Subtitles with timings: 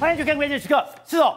[0.00, 0.86] 欢迎去看关键时刻。
[1.04, 1.36] 是哦，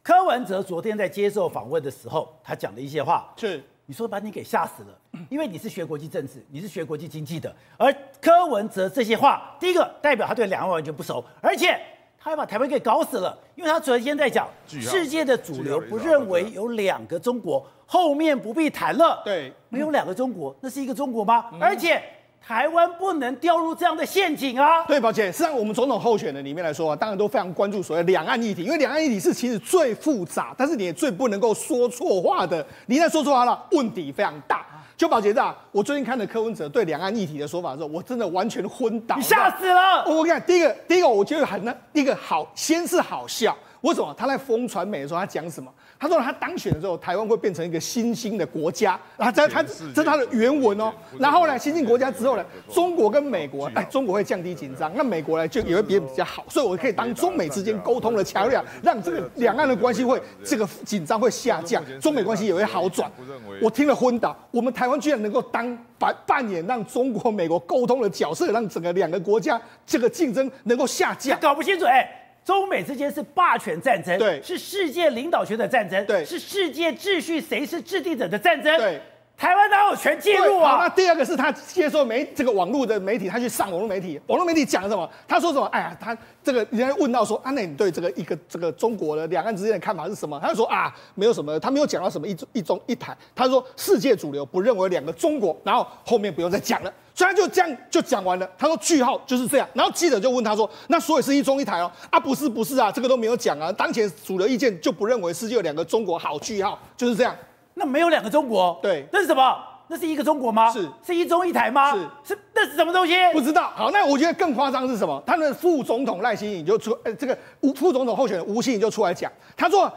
[0.00, 4.96] 柯文哲昨天在接受访问的时候，他讲的一些话，是你说把你给吓死了，
[5.28, 11.76] 因为你是学国际政治，你是学国际经济的，而柯文哲这些话，第一个代表他对两岸完全不熟，而且
[12.16, 19.20] 他还把台湾给搞死了，因为他昨天在讲世界的主流不认为有两个中国，后面不必谈了。
[19.24, 21.50] 对，没有两个中国，那是一个中国吗？
[21.60, 22.00] 而且。
[22.42, 24.82] 台湾不能掉入这样的陷阱啊！
[24.84, 32.66] 对，宝姐，实际上我们总统候选人里面来说啊，当然都非常关注所谓两岸议题，因为两岸议题是其实最复杂，但是你也最不能够说错话的。
[32.86, 34.66] 你一旦说错话了，问题非常大。
[34.96, 40.04] 就宝杰啊，我最近看了柯文哲对两岸议题的说法之后，我真的完全昏倒，你吓死了！
[40.06, 43.56] 我跟你看，第一个，第一个，我觉得很那一个好，先是好笑。
[43.82, 44.12] 为什么？
[44.18, 45.72] 他在疯传媒的时候，他讲什么？
[46.00, 48.98] 他说他当选的时候，台湾会变成一个新兴的国家。
[49.18, 50.90] 然后这他这是他的原文哦。
[51.18, 56.42] 然后呢，新兴国家之后呢，中国跟美国，哎，中国会降低紧张，那美国呢就也会变比较好。
[56.48, 63.12] 所以我可以当中美之间沟通的桥梁，让这个两岸的关系会这个紧张会下降，中美关系也会好转。
[63.60, 71.38] 我听了昏倒，我们台湾居然能够当扮扮演让中国美国沟通的角色，让整个两个国家这个竞争能够下降。
[71.38, 72.16] 搞不清楚哎。
[72.50, 79.00] 中美之间是霸权战争，对，是世界领导权的战争，对，是世界秩序谁是制定者的战争，对。
[79.36, 80.80] 台湾哪有权介入啊？
[80.82, 85.08] 那第二个是他接受媒这个网络的媒体，他去上网络媒体，网络媒体讲什么？
[85.28, 85.64] 他说什么？
[85.66, 90.38] 哎呀，他这个人家问到说，啊，那你对这个一个这个中国的两岸之间的看法是什么？
[90.42, 93.16] 他就说啊，没有什么，他没有讲到什么一中一中一台。
[93.34, 98.50] 他说世界主流不认为两个中国，然后后面不用再讲了，所以他就这样就讲完了。
[98.56, 99.68] 他说句号就是这样。
[99.74, 101.92] 然后记者就问他说，那所以是一中一台哦？
[102.08, 103.70] 啊，不是不是啊，这个都没有讲啊。
[103.70, 107.36] 当前主流意见就不认为世界有两个中国，好句号就是这样。
[107.74, 109.54] 那没有两个中国，对，那是什么？
[109.88, 110.70] 那是一个中国吗？
[110.72, 111.92] 是，是一中一台吗？
[111.92, 113.12] 是，是，那是什么东西？
[113.34, 113.70] 不知道。
[113.76, 115.22] 好，那我觉得更夸张是什么？
[115.26, 119.92] 他们的副总统赖清德就出，呃，这个吴副总统候选人吴欣盈就出来讲，他说。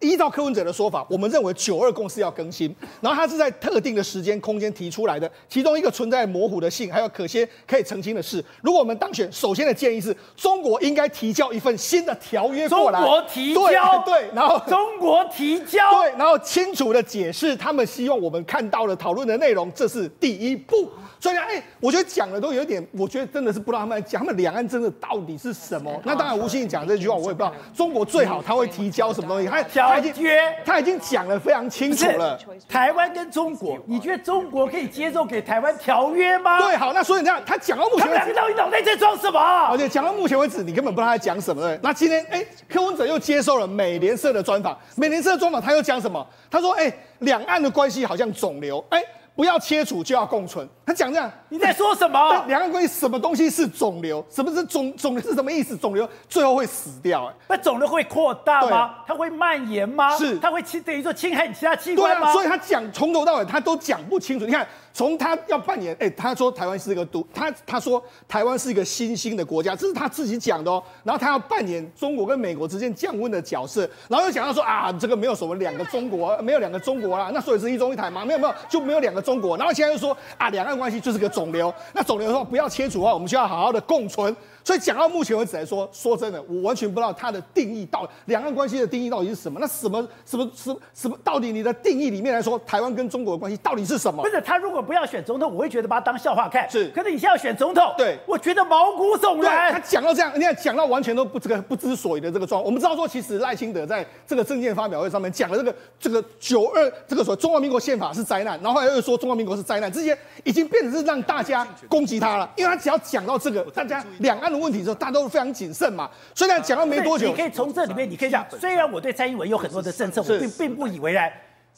[0.00, 8.44] 依照柯文哲的说法，我们认为九二共识要更新，然后他是在特定的时间空间提出来的，其中一个存在模糊的性，还有可些可以澄清的事。
[8.62, 13.00] 如果我们当选，首先的建议是中国应该提交一份新的条约过来。
[13.00, 20.88] 中国提交，对，对，然后中国提交，对，然后清楚的解释他们希望我们看到的讨论的内容，这是第一步。
[21.20, 26.00] 所以呢，哎，我觉得讲的都有点，我觉得真的是不知道他们讲他们两岸真的到底是什么。
[26.04, 27.52] 那当然，吴欣盈讲这句话，我也不知道。
[27.74, 29.48] 中国最好他会提交什么东西？
[29.48, 30.26] 他他已经
[30.64, 32.38] 他已经讲得非常清楚了。
[32.68, 36.58] 台湾跟中国，你觉得中国可以接受给台湾条约吗？
[36.58, 39.40] 对，好，那所以这样，他讲到目前，他两个到底脑袋在装什么？
[39.40, 41.62] 而且讲到目前为止，你根本不知道他在讲什么。
[41.62, 46.24] 对，那今天，哎，柯文哲又接受了美联社的专访，美联社的专访他又讲什么？
[46.50, 49.02] 他说，哎，两岸的关系好像肿瘤，哎。
[49.38, 52.44] 不要切除就要共存，他讲这样，你在说什么？
[52.48, 54.24] 两岸关系什么东西是肿瘤？
[54.28, 55.76] 什么是肿肿瘤是什么意思？
[55.76, 58.96] 肿瘤最后会死掉，欸，哎，那肿瘤会扩大吗？
[59.06, 60.18] 它会蔓延吗？
[60.18, 62.26] 是，它会侵等于说侵害你其他器官吗？
[62.26, 64.44] 对啊，所以他讲从头到尾他都讲不清楚。
[64.44, 64.66] 你看。
[64.98, 70.82] 从他要扮演，哎，他说台湾是一个独，他他说台湾是一个新兴的国家，这是他自己讲的哦。
[71.04, 78.24] 然后他要扮演中国跟美国之间降温的角色，然后又讲到说啊，这个没有什么两个中国，没有两个中国啦，那所以是一中一台吗？
[78.24, 79.56] 没有没有，就没有两个中国。
[79.56, 84.34] 然后现在又说啊，两岸关系就是个肿瘤，那肿瘤的话不要切除的话，我们就要好好的共存。
[84.68, 89.58] 所以讲到目前为止来说，说真的，我完全不知道它的定义到两岸关系的定义到底是什么？
[89.58, 91.18] 那什么什么什么什么？
[91.24, 94.22] 到底你的定义里面来说，台湾跟中国的关系到底是什么？
[94.22, 96.68] 不是他如果不要选总统，我会觉得把他当笑话看。
[96.68, 99.72] 是，可是你现在要选总统，对，我觉得毛骨悚然。
[99.72, 102.66] 他讲到这样，你看讲到完全都不这个不知所以的这个状况。
[102.66, 110.14] 我们知道说，其实赖清德在这个政见发表会上面讲了这个这个九二这个说中华民国宪法是灾难，然后后来又说中华民国是灾难，这些
[110.44, 115.28] 已经变成是让大家攻击他了，因为他只要讲到这个大家两岸的问题的时候，大家都。
[115.28, 121.30] 非常谨慎嘛，虽然讲了没多久，你可以从这里面，你可以讲，虽然我对蔡英文有很多的政策，我并并不以为然，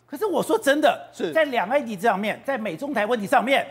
[0.06, 1.32] 可是我说真的，是。
[1.32, 3.66] 在两岸议题上面，在美中台问题上面，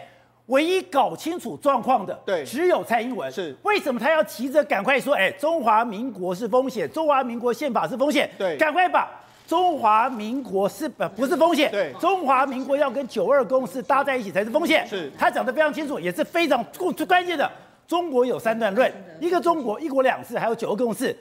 [0.47, 3.31] 唯一搞清楚状况的，对，只有蔡英文。
[3.31, 3.55] 是。
[3.63, 9.09] 为什么他要急着赶快说，哎，中华民国是风险，中华民国宪法是风险，对，赶快把
[9.47, 15.09] 中华民国是不不是风险，对，中华民国要跟九二共识搭在一起才是风险，是。
[15.17, 17.49] 他讲的非常清楚，也是非常最关键的。
[17.89, 21.13] 中国有三段论，一个中国，一国两制，还有九个共识。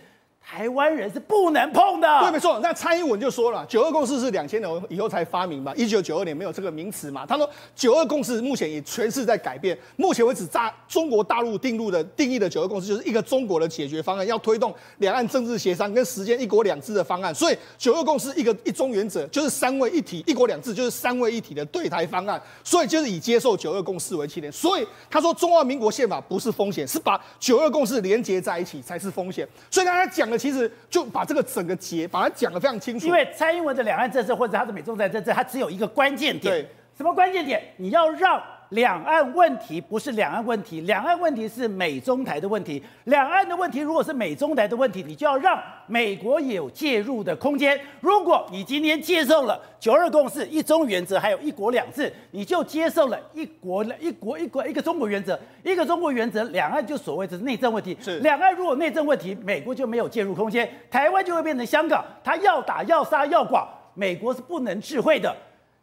[0.50, 2.21] 台湾人是不能碰的。
[2.21, 2.59] 对，没错。
[2.61, 7.27] 那蔡英文就说了，九二共识是两千年以后才发明嘛，一九九二年没有这个名词嘛。
[7.27, 9.79] 他说，九二共识目前也全是在改变。
[9.97, 17.35] 目前为止，在中国大陆定入的定义的九二共识，就是一个中国的解决方案，要推动两岸政治协商跟实现一国两制的方案。
[17.35, 22.41] 所以，九二共识一个一中原则就是三位一体，一国两制就是三位一体的对台方案。
[22.65, 24.51] 所以，就是以接受九二共识为起点。
[24.51, 29.47] 所以，他说中华民国宪法不是风险，是把九二共识连接在一起才是风险。
[29.71, 30.38] 所以，刚才讲的。
[30.38, 33.06] 其实就把这个整个结把它讲得非常清楚。
[33.06, 36.64] 因为蔡英文的两岸政策或者他的美中台政策，它只有一个关键点。
[36.96, 37.62] 什么关键点？
[37.76, 38.43] 你要让。
[38.70, 42.82] 两岸问题不是两岸问题，两岸问题是美中台的问题。
[43.05, 47.81] 两岸的问题如果是美中台的问题，你就要让美国有介入的空间。
[48.00, 57.97] 如果你今天接受了九二共识、一中原则，还有一国两制，你就接受了一国、一国、一国、一个中国原则，一个中国原则，两岸就所谓的内政问题。
[58.03, 65.35] 是两岸如果内政问题，美国就没有介入空间，台湾就会变成香港，他要打要杀要剐，美国是不能智慧的。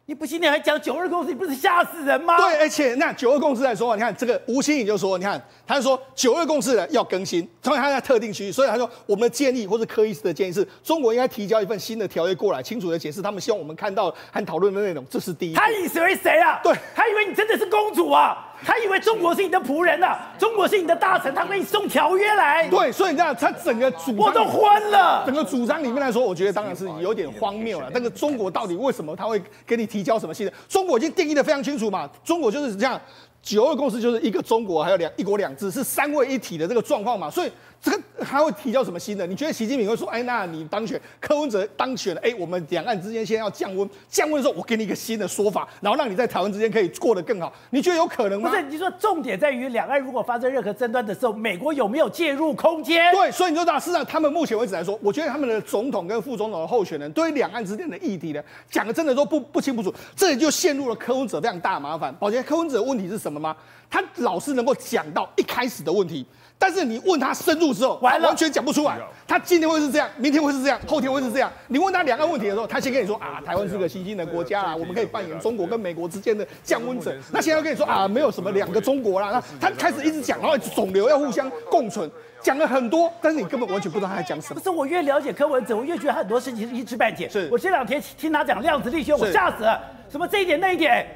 [0.08, 2.36] 你不信你还讲九二共识，你不是吓死人吗？
[2.36, 15.54] 对，而且那九二共识来说，你看这个吴新颖就说，你看他就说九二共识呢要更新，因为他在特定区域，所以他说我们的建议或是柯医师的建议是，中国应该提交一份新的条约过来，清楚的解释他们希望我们看到和讨论的内容，这是第一。
[15.54, 16.60] 他以为谁啊？
[16.62, 18.54] 对，他以为你真的是公主啊？
[18.64, 22.68] 他以为中国是你的仆人呐、啊，中国是你的大臣，他给你送条约来。
[22.68, 25.24] 对，所以你知道他整个主张我都昏了。
[25.26, 27.90] 整个主张里面来说，我觉得当然是有点荒谬了。
[27.94, 30.52] 那个中国到底为什么他会给你提交什么新的？
[30.68, 33.00] 中国已经定义的非常清楚嘛，中国就是这样，
[33.42, 37.50] 九二共识就是一个中国，还有两一国两制是三位一体的这个状况嘛，所以。
[37.80, 39.26] 这个还会提交什么新的？
[39.26, 47.52] 你觉得习近平会说：“哎，那你当选，柯文哲当选了，哎，我们两岸之间现在要降温，降温的时候，我给你一个新的说法，然后让你在台湾之间可以过得更好。
[47.70, 53.12] 你觉得有可能吗？”不是，你说重点在于两岸如果发生任何争端的时候，美国有没有介入空间？
[53.12, 62.12] 对，所以你就知道，事实上他们目前为止来说，我觉得他们的总统跟副总统的候选人对于两岸之间的议题呢，讲的真的都不不清不楚，这里就陷入了柯文哲非常大的麻烦。
[62.16, 63.54] 宝杰，柯文哲的问题是什么吗？
[63.88, 66.26] 他老是能够讲到一开始的问题。
[66.58, 68.98] 但是你问他深入之后，完了完全讲不出来。
[69.26, 71.52] 他今天会是这样，明天会是这样，后天会是这样。
[71.68, 77.14] 你问他两岸问题的时候，他先跟你说啊，台湾是个新兴的国家啊，我们可以扮演中国跟美国之间的降温者。
[77.30, 79.30] 那现在要跟你说啊，没有什么两个中国啦。
[79.30, 82.10] 那他开始一直讲，然后肿瘤要互相共存，
[82.40, 84.58] 讲了很多，但是你根本完全不知道他在讲什么。
[84.58, 87.28] 不是，我越了解柯文哲，我越觉得他很多事情是一知半解。
[87.28, 89.78] 是我这两天听他讲量子力学，我吓死了。
[90.08, 91.06] 什么这一点那一点，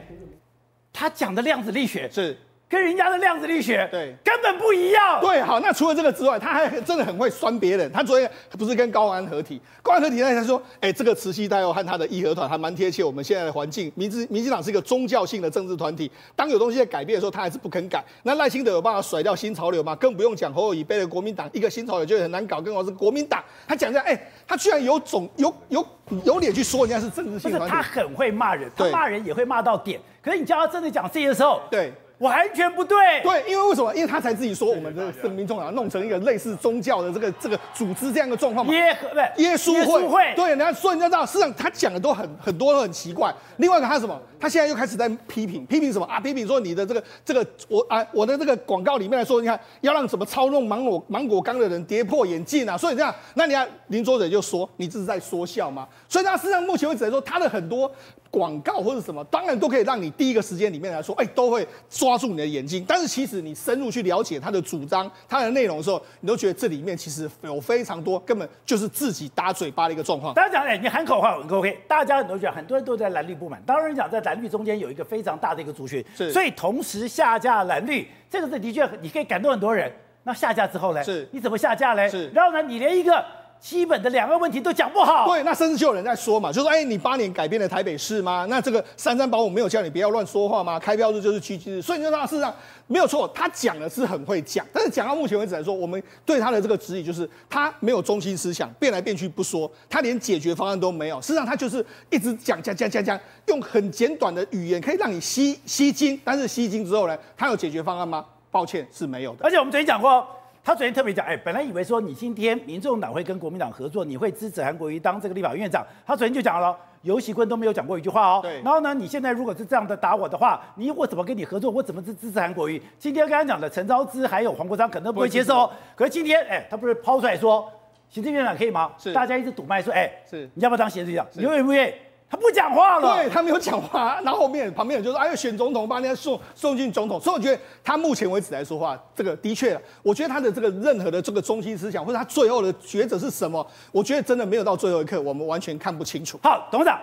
[0.92, 2.36] 他讲的量子力学是。
[2.70, 5.20] 跟人家的量子力学对根本不一样。
[5.20, 7.90] 对，好，那除了这个之外，他还真的很会酸别人。
[7.90, 13.90] 他昨天不是跟高安合体，高安合体那他说，哎，这个慈禧太后和他的义和团还蛮贴切我们现在的环境。
[13.96, 18.04] 民进民进党是一个宗教性的政治团体，当有东西在改变的时候，他还是不肯改。
[18.22, 19.96] 那赖清德有办法甩掉新潮流吗？
[19.96, 23.42] 更不用讲侯友宜背了国民党，一个新潮流就很难搞，更好是国民党。
[23.66, 25.84] 他讲这样，哎，他居然有种有有
[26.24, 27.66] 有脸去说人家是政治性的。
[27.66, 30.00] 他很会骂人，他骂人也会骂到点。
[30.22, 31.92] 可是你叫他真的讲这些的时候，对。
[32.20, 33.94] 完全不对，对，因为为什么？
[33.94, 38.72] 因为他才自己说，我们的民众党弄成一个类似宗教的这个这个组织这样的状况嘛。
[38.72, 43.34] 耶和对耶稣会，会对，人家说人家知道，事实上他讲的都很很多都很奇怪。
[43.56, 44.20] 另外一个他什么？
[44.38, 46.20] 他现在又开始在批评，批评什么啊？
[46.20, 52.76] 批评说你的这个这个我啊我的这个广告里面来说，你看要让什么操弄芒果芒果干的人跌破眼镜啊？
[52.76, 55.88] 所以这样，那你看林作者就说你这是在说笑吗？
[56.06, 57.90] 所以他事实上目前为止来说，他的很多。
[58.30, 62.84] 广告或者什么，当然都可以让你第一个时间里面来说，哎，都会抓住你的眼睛。
[62.86, 70.32] 但是其实你深入去了解他的主张、他的内容的时候，你都觉得这里面其实有非常多根本就是自己打嘴巴的一个状况。
[70.34, 73.60] 大家讲，哎，你喊口号很 OK，大家很多讲，很多人都在蓝绿不满。
[73.66, 79.92] 当然讲，在蓝绿中间有一个非常大的一个族群，是所以同时下架蓝绿，这个是的确你可以感动很多人。
[80.22, 81.02] 那下架之后呢？
[81.02, 82.08] 是，你怎么下架呢？
[82.08, 83.24] 是，然后呢，你连一个。
[83.60, 88.46] 基本的两个问题都讲不好，对，那甚至就有人在说嘛，就说，哎，你八年改变了台北市吗？
[88.48, 90.78] 那这个三三保五没有叫你不要乱说话吗？
[90.78, 92.52] 开票日就是区区日，所以你就说事实上
[92.86, 101.20] 没有错，他讲的是很会讲，但是讲到目前为止来说，我们对他的这个质疑就是他没有中心思想，变来变去不说，他连解决方案都没有。
[101.20, 108.24] 事实上，他就是一直讲讲讲讲讲，用很简短的语言可以让你吸吸睛，但是吸睛之后呢，他有解决方案吗？
[108.50, 109.44] 抱歉，是没有的。
[109.44, 110.26] 而且我们昨天讲过。
[110.62, 115.84] 他昨天特别讲，哎，本来以为说你今天民众党会跟国民党合作，你会支持韩国瑜当这个立法院长。
[116.06, 118.40] 他昨天就讲了，游锡堃都没有讲过一句话哦。
[118.42, 118.60] 对。
[118.62, 121.70] 然后呢，你现在如果是这样的打我的话，你我怎么跟你合作？
[121.70, 122.80] 我怎么支支持韩国瑜？
[122.98, 125.70] 今天刚刚讲的陈昭之还有黄国昌可能不会接受。
[125.96, 127.66] 可是今天，哎，他不是抛出来说，
[128.10, 128.92] 行政院长可以吗？
[128.98, 129.14] 是。
[129.14, 131.42] 大家一直堵麦说，哎，是，你要不要当行政院长？
[131.42, 131.92] 你愿不愿意？
[132.30, 146.38] 他不讲话了，对，他没有讲话，然后后面旁边人就说：“哎，呦选总统，把人家送送进总统。”所以我觉得他目前为止来说话，这个的确，我觉得他的这个任何的这个中心思想，或者他最后的抉择是什么，我觉得真的没有到最后一刻，我们完全看不清楚。
[146.40, 147.00] 好，董事长，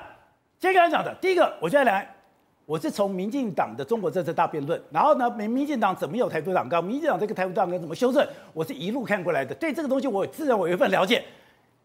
[0.61, 2.09] 今天刚才讲的第一个，我觉得来，
[2.65, 11.21] 我是从民进党的中国政策大辩论，然后呢，民民进党怎么有台独党纲，民进党这个台独党纲怎么修正，我是一路看过来的，对这个东西我自然我有一份了解。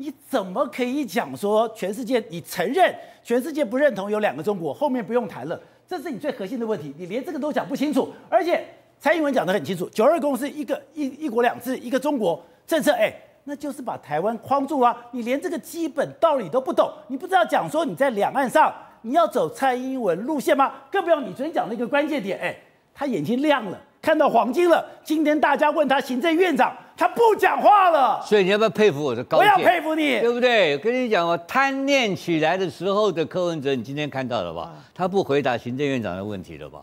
[0.03, 2.93] 你怎么可以讲说全世界你承认
[3.23, 8.13] 全世界不认同有两个中国，后面不用谈了，这是你最核心的问题，你连这个都讲不清楚。
[8.29, 8.67] 而且
[8.99, 14.97] 蔡英文讲得很清楚，九二共识一个一一国两制一个中国政策，哎，那就是把台湾框住啊！
[15.13, 20.73] 你连这个基本道理都不懂，你不知道讲说你在两岸上你要走蔡英文路线吗？
[20.91, 22.57] 更不要你昨天讲的一个关键点，哎，
[22.93, 24.85] 他眼睛亮了，看到黄金了。
[25.05, 28.21] 今天大家问他行政院长，他不讲话了。
[28.21, 29.49] 所以你要不要佩服我的高见？
[29.49, 30.77] 我要佩服你，对不对？
[30.77, 34.73] 我跟你讲，我贪念起来的时候的柯文哲，你今天看到了吧？
[34.93, 36.83] 他不回答行政院长的问题了吧？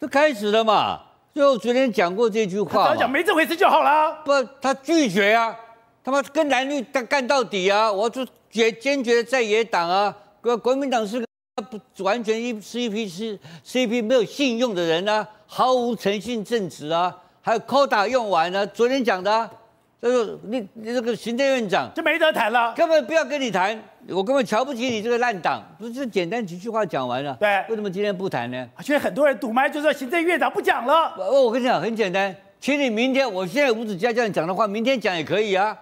[0.00, 1.00] 这开始了嘛？
[1.34, 4.16] 就昨天讲过这句话，讲没这回事就好了。
[4.24, 4.32] 不，
[4.62, 5.56] 他拒绝啊。
[6.04, 7.90] 他妈跟蓝绿干干到底啊！
[7.90, 19.48] 我就决坚决在野党啊，国国民党是个不完全一是一批是是一批没有信用的人啊，毫无诚信正直啊，还有 quota 用完了，昨天讲的、啊，
[20.02, 27.36] 就是你你这个行政院长就没得谈了，根本不要跟你谈，我根本瞧不起你这个烂党，不是简单几句话讲完了。
[27.38, 28.68] 对，为什么今天不谈呢？
[28.80, 31.14] 现在很多人堵麦，就说行政院长不讲了。
[31.16, 35.78] 我我跟你讲很简单，请你明天，我现在吴子嘉这样讲的话，明天讲也可以啊。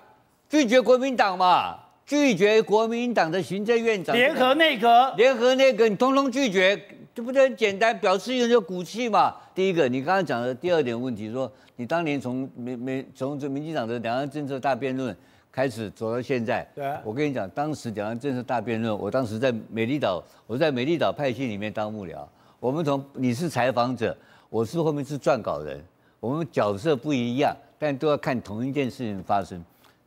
[0.50, 1.79] 拒绝国民党嘛？
[2.04, 4.14] 拒绝国民党的行政院长。
[4.14, 6.78] 联合内阁，联合内阁，你通通拒绝，
[7.14, 9.35] 这不就很简单，表示有点骨气嘛？
[9.54, 15.14] 第一个，你刚刚讲的第二点问题，说你当年从民民从这民进党的两岸政策大辩论
[15.50, 22.26] 开始走到现在，对，我跟你讲，当时两岸政策大辩论，我当时在美丽岛，我在美丽岛派系里面当幕僚，
[22.59, 24.16] 我们从你是采访者，
[24.49, 25.82] 我是后面是撰稿人，
[26.21, 29.62] 我们角色不一样，但都要看同一件事情发生。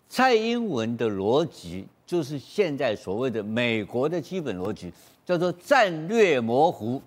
[0.07, 4.91] 蔡英文的逻辑就是现在所谓的美国的基本逻辑，
[5.25, 7.01] 叫做战略模糊。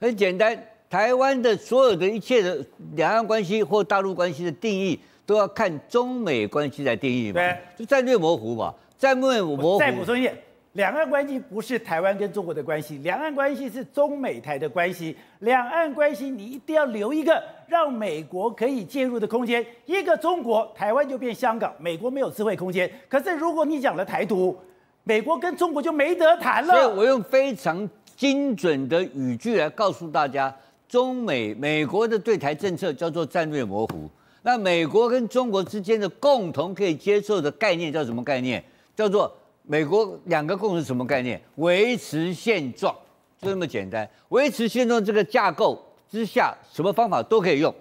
[0.00, 2.64] 很简单，台湾的所有的一切的
[2.94, 7.34] 两岸关系或大陆关系的定义，都要看中美关系来定义嘛。
[7.34, 8.74] 对，就战略模糊嘛。
[8.98, 9.78] 战略模糊。
[9.78, 10.36] 再补充一点。
[10.76, 15.16] 两岸关系不是台湾跟中国的关系，两岸关系是中美台的关系。
[15.38, 22.90] 两岸关系你一定要留一个让美国可以介入的空间，一个中国，台湾就变香港，美国没有智慧空间。
[23.08, 24.54] 可是如果你讲了台独，
[25.02, 26.74] 美国跟中国就没得谈了。
[26.74, 30.54] 所以我用非常精准的语句来告诉大家，
[30.86, 34.10] 中美美国的对台政策叫做战略模糊。
[34.42, 38.62] 那美国跟中国之间的共同可以接受的概念叫什么概念？
[38.94, 39.34] 叫做。
[39.66, 41.40] 美国两个共识什么概念？
[41.56, 42.94] 维持现状，
[43.40, 44.08] 就这么简单。
[44.28, 47.74] 维持现状这个架构之下，什么方法都可以用，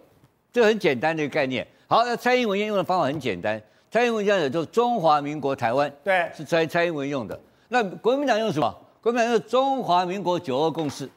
[0.52, 1.66] 这很简单的一个概念。
[1.88, 3.62] 好，那蔡英文用的方法很简单，
[3.92, 7.40] 蔡英文讲的就是中华民国台湾，对，是蔡蔡英文用的。
[7.70, 8.76] 那国民党用什么？
[9.00, 11.08] 国民党用中华民国九二共识，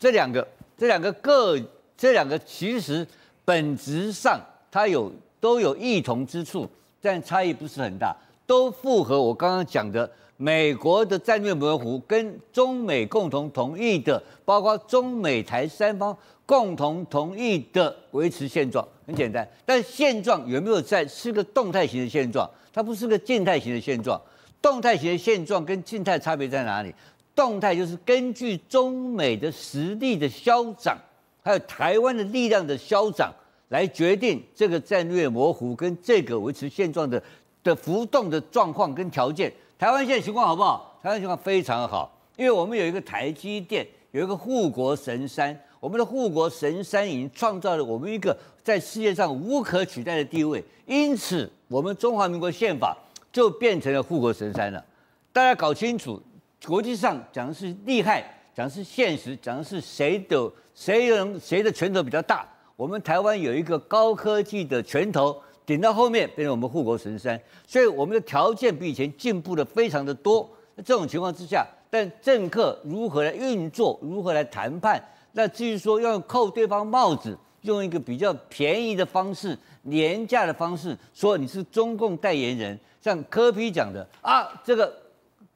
[0.00, 0.46] 这两个，
[0.76, 1.56] 这两个各，
[1.96, 3.06] 这两个其实
[3.44, 6.68] 本质上它有都有异同之处，
[7.00, 8.16] 但差异不是很大。
[8.48, 19.46] 都符合我刚刚讲的美国的战略模糊，跟中美共同同意的，包括中美台三方共同同意的维持现状，很简单。
[19.66, 21.06] 但现状有没有在？
[21.06, 24.18] 是个动态型的现状，它不是个静态型的现状。
[24.62, 26.94] 动态型的现状跟静态差别在哪里？
[27.34, 30.96] 动态就是根据中美的实力的消长，
[31.42, 33.30] 还有台湾的力量的消长，
[33.68, 37.22] 来决定这个战略模糊跟这个维持现状的。
[37.62, 40.98] 的浮动的状况跟条件，台湾现在情况好不好？
[41.02, 52.96] 台湾情况非常好，因为我们有一个台积电，有一个护国神山，我们的护国神山已经创造了我们一个在世界上无可取代的地位，因此我们中华民国宪法
[53.32, 54.84] 就变成了护国神山了。
[55.32, 56.20] 大家搞清楚，
[56.66, 58.24] 国际上讲的是厉害，
[58.54, 62.44] 讲的是现实，讲的是谁的谁人谁的拳头比较大。
[62.74, 65.40] 我们台湾有一个高科技的拳头。
[65.68, 70.48] 顶到后面变成我们护国神山，所以我们的条件比以前进步的非常的多。
[70.74, 74.98] 那这种情况之下，但政客如何来运作，如何来谈判？
[75.32, 84.90] 那至于说要扣对方帽子，用一个比较便宜的方式、廉价的方式，说你是中共代言人，像柯批讲的啊，这个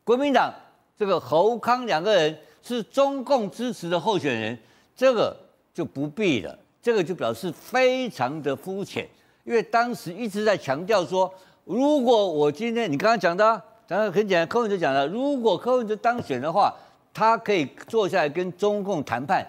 [0.05, 0.53] 国民党
[0.95, 4.59] 这个侯康两个人是中共支持的候选人，
[4.95, 5.35] 这个
[5.73, 9.09] 就不必了，这个就表示非常的肤浅。
[9.45, 11.33] 因为当时一直在强调说，
[11.65, 16.73] 如果我今天你刚刚讲的，讲的很简单，柯文哲讲的，如果柯文哲当选的话，
[17.13, 19.45] 他可以坐下来跟中共谈判，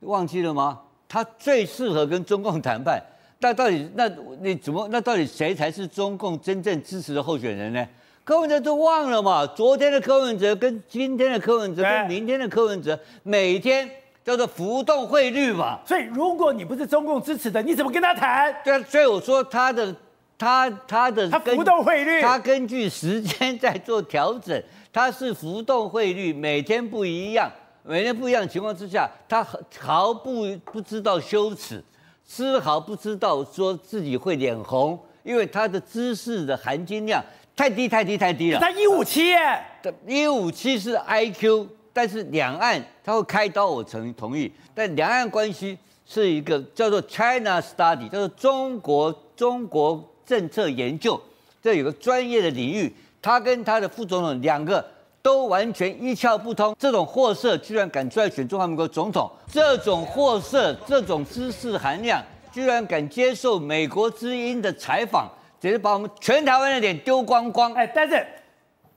[0.00, 0.80] 忘记了吗？
[1.08, 3.02] 他最适合跟中共谈判。
[3.40, 4.06] 那到底那
[4.40, 4.86] 你怎么？
[4.90, 7.88] 那到底谁才是中共真正支持的候选人呢？
[8.24, 9.46] 柯文哲都忘了嘛？
[9.46, 13.88] 昨天的柯文哲跟今天的柯文哲跟明天的柯文哲，每天。
[14.28, 18.54] 叫做浮动汇率嘛，所以如果你不是中共支持的，你怎么跟他谈？
[18.62, 19.94] 对啊，所以我说他的
[20.36, 27.50] 他他的他浮动汇率，他根据时间在做调整，他是浮动汇率，每天不一样，
[27.82, 29.42] 每天不一样的情况之下，他
[29.78, 31.82] 毫不不知道羞耻，
[32.22, 37.24] 丝毫不知道说自己会脸红，因为他的知识的含金量
[37.56, 38.60] 太低太低太低了。
[38.60, 39.64] 它一五七耶，
[40.06, 41.66] 一五七是 IQ，
[41.98, 44.48] 但是两岸他会开刀，我曾同意。
[44.72, 45.76] 但两岸关系
[46.06, 51.20] 是一个叫做 China Study，叫做中国中国政策研究，
[51.60, 52.94] 这有个专业的领域。
[53.20, 54.88] 他跟他的副总统两个
[55.20, 65.28] 都完全一窍不通，这种货色居然敢出来选中华民国总统，这种货色，这种知识含量，居然敢接受美国之音的采访，
[65.58, 67.74] 简直把我们全台湾的脸丢光光。
[67.74, 68.24] 哎，但是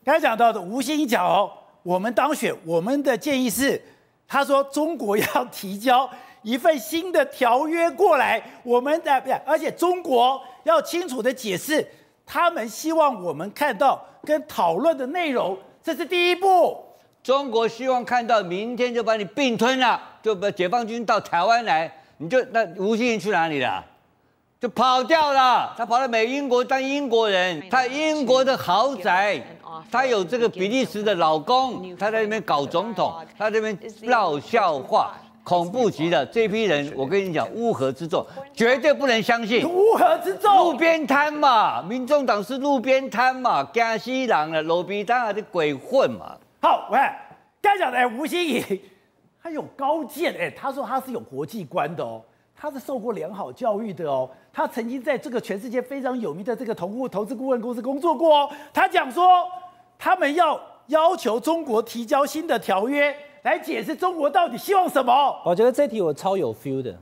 [0.06, 1.52] 刚才讲到的吴欣怡讲哦，
[1.84, 3.82] 我们当选，我们的建议是，
[4.28, 6.10] 他说中国要提交
[6.42, 11.88] 一份新的条约过来，我们的不，而且中国要清楚的解释，
[12.26, 14.06] 他们希望我们看到。
[14.24, 16.78] 跟讨论的内容，这是第一步。
[17.24, 23.84] 中国希望看到明天就把你并吞了，就把解放军到台湾来，你就那吴欣盈去哪里了？
[24.62, 25.74] 就跑掉了。
[25.76, 29.42] 他跑到美英国当英国人，他英国的豪宅，
[29.92, 35.16] 他有这个比利时的老公，他在那边搞总统，他在那边闹笑话。
[35.44, 36.24] 恐怖极了！
[36.28, 39.68] 这批人，我跟你讲，乌合之众，绝对不能相信。
[39.68, 46.38] 乌合之众，路边摊嘛，民众党是路边摊嘛，江西人的路边摊啊，这鬼混嘛。
[46.62, 47.00] 好，喂，
[47.60, 48.82] 刚讲的哎，吴欣盈，
[49.42, 52.22] 他有高见哎，他说他是有国际观的哦，
[52.56, 58.50] 他是受过良好教育的哦，他曾经在这个全世界非常有名的这个投顾投资顾问公司工作过哦。
[58.74, 59.24] 他讲说，
[59.98, 63.16] 他们要要求中国提交新的条约。
[63.44, 65.36] 来解释中国到底希望什么？
[65.44, 66.96] 我觉得这题我超有 feel 的。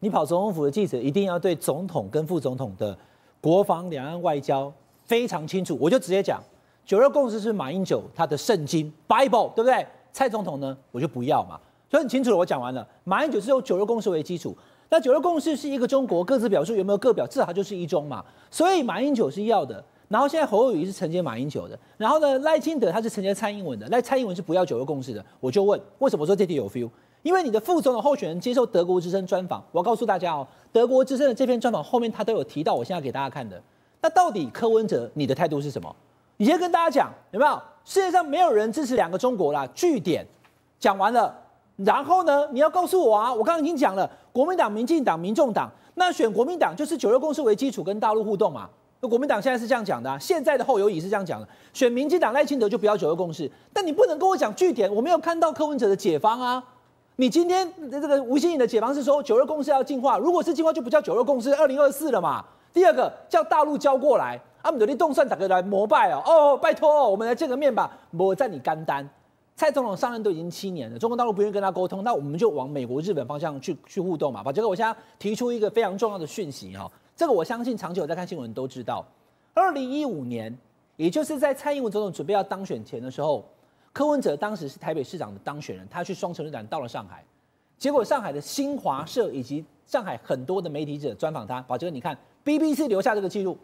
[0.00, 2.96] 你跑总统府的记者一定要对总统跟副总统的
[3.42, 4.72] 国防、两岸外交
[5.04, 5.76] 非常清楚。
[5.78, 6.42] 我就直接讲，
[6.86, 9.86] 九二共识是马英九他的圣经 Bible，对不对？
[10.14, 11.60] 蔡总统呢，我就不要嘛。
[11.90, 12.88] 所以很清楚了，我讲完了。
[13.04, 14.56] 马英九是由九二共识为基础，
[14.92, 18.22] 那九二共识是一个中国，各自表述有没有各表，至少就是一中嘛。
[18.50, 19.82] 所以马英九是要的。
[20.06, 25.24] 然后现在侯友宜是承接马英九的，然后呢，赖清德他是承接蔡英文的，赖蔡英文是不要九二共识的。
[25.40, 26.90] 我就问，为什么说这题有 feel？
[27.22, 33.58] 因为你的副总统候选人接受德国之声专访，我告诉大家哦，德国之声的这篇专访后面他都有提到，我现在给大家看的。
[34.02, 35.96] 那到底柯文哲你的态度是什么？
[36.36, 37.58] 你先跟大家讲有没有？
[37.86, 40.26] 世界上没有人支持两个中国啦，据点
[40.78, 41.34] 讲完了。
[41.84, 48.68] 然后呢，你要告诉我啊，我刚刚已经讲了，国民党、民进党、民众党，那选国民党就是九二共识为基础跟大陆互动嘛。
[49.00, 56.62] 那国民党现在是这样讲的啊，现在的后友宜是这样讲的，选民进党赖清德就不要九二共识，但你不能跟我讲据点，我没有看到柯文哲的解方啊。
[57.16, 62.44] 你今天这个吴欣颖的解方是说九二共识要进化，如果是进化就不叫九二共识，二零二四了嘛。
[62.72, 69.06] 第二个叫大陆交过来，阿姆德利动算打个来膜拜哦，哦拜托哦，我们来见个面吧，我在你干单。
[69.54, 74.42] 蔡总统上任都已经七年了，中国大陆不愿意跟他沟通，那我们就往美国、日本方向去去互动嘛。
[74.42, 76.90] 把这个我现在提出一个非常重要的讯息哈。
[77.14, 79.04] 这个我相信长久在看新闻都知道，
[79.54, 80.56] 二零一五年，
[80.96, 83.44] 也就是在蔡英文总统准备要当选前的时候，
[83.92, 87.22] 柯文哲当时是台北市长的当选人，他去双城论坛到了上海，
[87.76, 93.56] 结果上海的新华社以及上海很多的媒体者专访他，把这个你看 BBC 留下这个记录，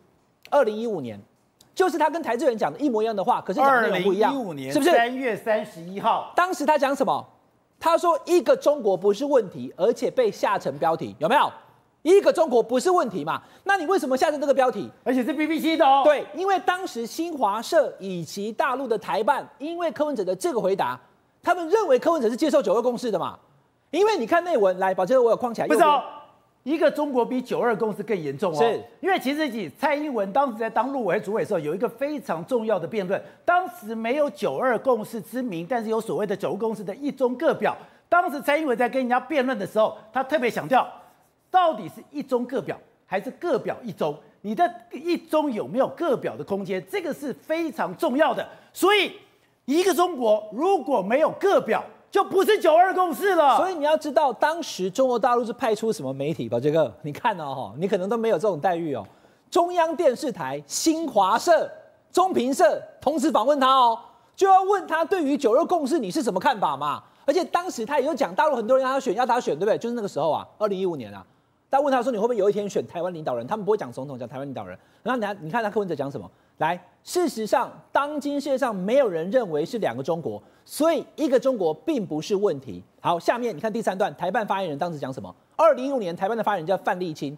[0.50, 1.18] 二零一五年，
[1.78, 4.90] 就是他跟台智远讲的一模一样的话，可是讲的内容不一样，年是不是？
[4.90, 7.24] 三月三十一号，当时他讲什么？
[7.78, 11.48] 他说一个中国不是问题，而且被下成标题，有没有？
[12.02, 13.40] 一个中国不是问题嘛？
[13.62, 14.90] 那你为什么下成这个标题？
[15.04, 16.02] 而且是 BBC 的哦。
[16.04, 20.98] 对，因为当时新华社以及大陆的台办，因为柯文哲的这个回答，
[21.40, 23.38] 他们认为柯文哲是接受九二共识的嘛？
[23.92, 25.68] 因为你看内文，来把这个我有框起来。
[25.68, 26.02] 不是哦，
[26.62, 28.56] 一个中国比九二共识更严重哦。
[28.56, 37.76] 是，因为其实以蔡英文当时在当陆委主委的时候，有一个非常重要的辩论，当时没有九二共识之名，但是有所谓的九二共识的一中各表。
[38.08, 40.86] 当时蔡英文在跟人家辩论的时候，他特别强调。
[41.50, 44.14] 到底是一中各表还是各表一中？
[44.42, 46.84] 你的一中有没有各表的空间？
[46.90, 48.46] 这个是非常重要的。
[48.70, 49.12] 所以，
[49.64, 53.56] 一个中国如果没有各表，就不是九二共识了。
[53.56, 56.58] 所以你要知道，当时中国大陆是派出什么媒体吧？
[56.58, 59.06] 这个你看哦，你可能都没有这种待遇哦。
[59.50, 61.70] 中央电视台、新华社、
[62.12, 63.98] 中评社同时访问他哦，
[64.36, 67.02] 就要问他对于九二共识你是什么看法嘛？
[67.24, 69.76] 而且当时他也有讲，大陆很多人让他选，要他选，对不对？
[69.76, 71.24] 就是那个时候啊，二零一五年啊。
[71.70, 74.78] 但问他说：“你会不会有一天选台湾领导人？”他们不会讲总统，讲台湾领导人。
[75.02, 76.26] 然后你看，你看他柯文哲讲什么？
[76.58, 82.82] 来，事实上，当今世界上没有人认为是两个中国，所以一个中国并不是问题。
[83.00, 85.34] 好，下面你看第三段，台办发言人当时讲什么？
[85.56, 87.36] 二零一五年，台办的发言人叫范丽清，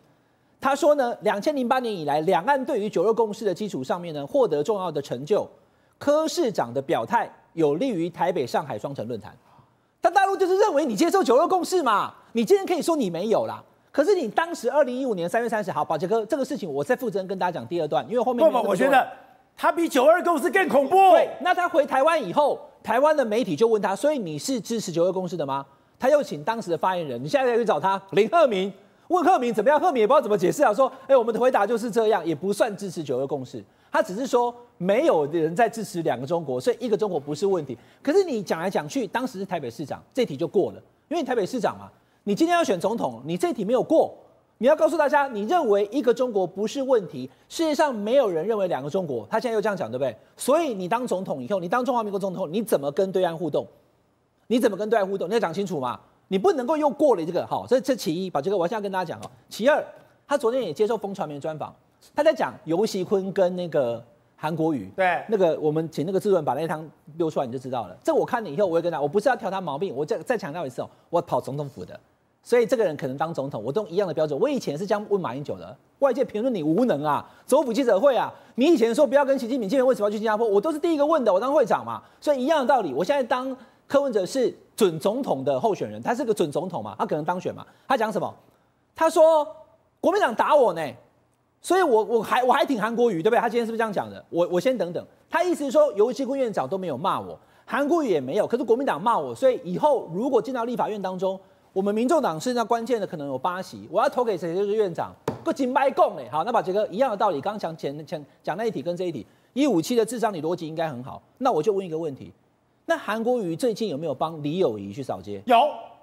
[0.61, 5.47] 他说呢，两千零八年以来，两岸对于九二共识的基础上面呢，获得重要的成就。
[5.99, 9.37] 柯市长的表态有利于台北、上海双城论坛。
[10.01, 12.15] 但大陆就是认为你接受九二共识嘛？
[12.33, 13.63] 你今天可以说你没有啦。
[13.93, 19.07] 可是你当时二零一五年三月三十号，宝杰哥，这个事情我再负责任跟大家讲第二段，因为后面不不，我觉得
[19.57, 20.97] 他比九二共识更恐怖。
[21.11, 25.67] 对，那他回台湾以后，台湾的媒体就问他，所以你是支持九二共识的吗？
[25.99, 28.73] 他又请当时的发言人，你现在再去找他林鹤明，
[29.09, 29.79] 问鹤明怎么样？
[29.81, 37.77] 鹤明也不知道怎么解释啊，说，哎，我们的回答就是这样，也不算支持九二共识，他只是说没有人在支持两个中国，所以一个中国不是问题。
[38.01, 41.91] 可是你讲来讲去，当时是台北市长，这题就过了，因为你台北市长嘛。
[42.31, 44.15] 你今天要选总统，你这题没有过，
[44.59, 47.29] 你要告诉大家，你认为一个中国不是问题。
[47.49, 50.17] 世界上没有人认为两个中国，他现在又这样讲，对不对？
[50.37, 53.67] 所以你当总统以后，你当中华民国总统，你怎么跟对岸互动？
[54.47, 55.29] 你怎么跟对岸互动？
[55.29, 57.45] 你要讲清楚嘛，你不能够又过了这个。
[57.45, 59.31] 好，这这其一，把这个我现在跟大家讲哦。
[59.49, 59.85] 其二，
[60.29, 61.75] 他昨天也接受风传媒专访，
[62.15, 64.01] 他在讲游锡堃跟那个
[64.37, 67.97] 韩国瑜，对，那个我们请那个制作人把那一趟溜出来，你就知道了。
[68.05, 71.99] 这我看了以后，我会跟他，我不是要挑他毛病，我再再强调一次哦，我跑总统府的。
[72.43, 74.39] 所以这个人可能当总统，我都用一样的标准。
[74.41, 80.49] 我以前是这样问马英九的，外界评论你无能啊，总统府记者会啊，你以前说不要跟习近平见面，为什么要去新加坡？
[80.49, 82.03] 我都是第一个问的，我当会长嘛。
[82.19, 83.55] 所以一样的道理，我现在当
[83.87, 87.65] 柯文哲是准总统的候选人，他是个准总统嘛，他可能当选嘛。
[87.87, 88.35] 他讲什么？
[88.97, 89.47] 他说
[90.01, 90.83] 国民党打我呢，
[91.61, 93.39] 所以我我还我还挺韩国瑜，对不对？
[93.39, 94.25] 他今天是不是这样讲的？
[94.31, 95.07] 我我先等等。
[95.29, 101.39] 他意思是说，游锡堃院长都没有骂我，韩国瑜也没有，可是国民党骂我，所以以后如果进到立法院当中。
[101.73, 105.15] 我们民众党是那关键的，可能有八席，我要投给谁就是院长。
[105.45, 111.23] 个金白共哎，好，那把杰哥一样的道理，刚刚讲前前讲那一题跟这一题，一五七的智商你逻辑应该很好。
[111.39, 112.33] 那我就问一个问题，
[112.87, 115.41] 那韩国瑜最近有没有帮李友仪去扫街？
[115.47, 115.57] 有，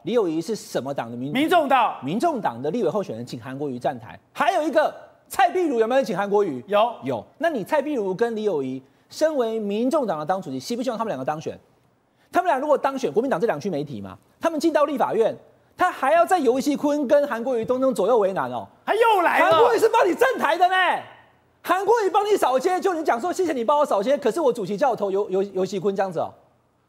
[0.04, 2.04] 李友仪是什么党的民民众党？
[2.04, 4.18] 民众党的立委候选人请韩国瑜站台。
[4.32, 4.92] 还有一个
[5.28, 6.64] 蔡壁如有没有请韩国瑜？
[6.68, 7.24] 有有。
[7.38, 11.56] 那你蔡壁如跟李友仪身为民众党的党主席，希不希望他们两个当选？
[12.32, 15.36] 他们俩如果当选，国民党这两区媒体嘛，他们进到立法院。
[15.78, 19.52] 他还要在游锡坤跟韩国瑜当中左右为难哦，他又来了。
[19.52, 20.76] 韩国瑜是帮你站台的呢，
[21.62, 26.34] 韩国瑜帮你扫街，就你讲说谢谢你帮我扫街，可是我主席叫我投游游游锡坤这样子哦，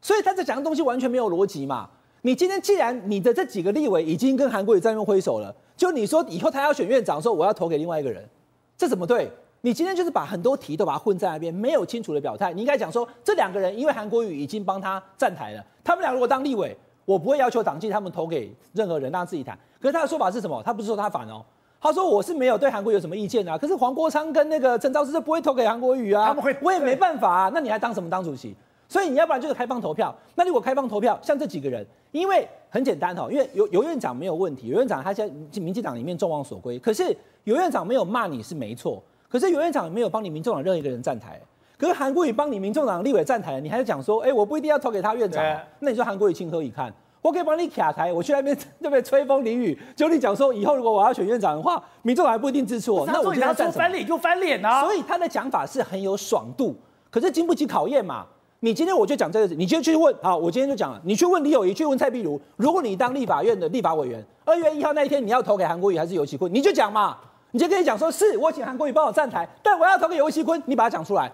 [0.01, 1.87] 所以他在讲的东西完全没有逻辑嘛。
[2.23, 8.27] 你今天既然你的这几个立委已经跟韩国瑜在那边挥手了，就你说以后他要选院长，说我要投给另外一个人，
[8.75, 9.31] 这怎么对？
[9.61, 12.51] 你今天就是把很多题都把它混在那边，没有清楚的表态。
[12.53, 16.75] 你应该讲说这两个人因为韩国瑜已经帮他站台了，他们俩如果当立委。
[17.09, 19.57] 我不会要求党纪他们投给任何人，让他自己谈。
[19.81, 20.61] 可是他的说法是什么？
[20.63, 21.43] 他不是说他反哦，
[21.81, 23.57] 他说我是没有对韩国有什么意见啊。
[23.57, 26.27] 可是黄国昌跟那个陈昭之是不会投给韩国瑜啊。
[26.27, 27.51] 他们会，我也没办法啊。
[27.51, 28.55] 那你还当什么当主席？
[28.87, 30.15] 所以你要不然就是开放投票。
[30.35, 36.77] 那如果开放投票，像这几个人，因为很简单哈，因为尤尤院长没有问题，尤院长他在民进党里面众望所归。
[36.77, 37.05] 可是
[37.45, 41.41] 尤院长没有骂你是没错，可是尤院长没有帮你民众党任何一个人站台。
[41.79, 45.41] 可是韩国瑜帮你民众党立委站台，你还是讲说，哎、欸，我不一定要投给他院长。
[45.79, 46.93] 那你说韩国瑜情何以堪？
[47.21, 54.81] 我可以帮你卡台，我去那边那边吹风淋雨，就你讲说以后如果我要选院长的话，民众还不一定支持我，那我就要说翻脸就翻脸啊！
[54.81, 56.75] 所以他的讲法是很有爽度，
[57.09, 58.25] 可是经不起考验嘛。
[58.61, 67.17] 你今天我就讲这个，你今天去问啊，我今天就讲了，你去问李友仪，去问蔡壁如，如果你当立法院的立法委员，二月一号那一天你要投给韩国瑜还是游锡堃，你就讲嘛，
[67.51, 71.31] 你就可以讲说是我请韩国瑜帮我站台，但我要投给游锡堃，你把它讲出来。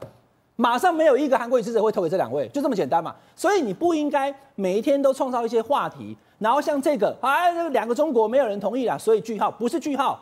[0.56, 3.14] 马上没有一个韩国语支持者会投给这两位，就这么简单嘛。
[3.36, 10.20] 所以你不应该每一天都创造一些话题，然后像这个，啊，这两个中国没有人同意啦，所以句号不是句号。